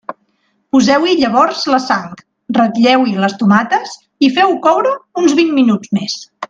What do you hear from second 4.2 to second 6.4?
i feu-ho coure uns vint minuts més.